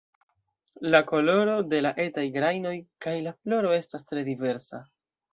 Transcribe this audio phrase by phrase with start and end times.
[0.93, 2.71] La koloro de la etaj grajnoj
[3.07, 4.81] kaj la floro estas tre diversa.